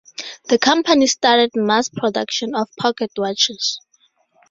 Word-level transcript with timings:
The 0.47 0.57
company 0.57 1.05
started 1.05 1.51
mass 1.53 1.87
production 1.89 2.55
of 2.55 2.75
pocket 2.75 3.11
watches. 3.17 3.79